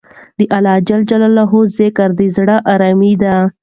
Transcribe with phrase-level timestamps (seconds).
[0.37, 3.35] د اللهﷻ ذکر د زړه ارامي ده.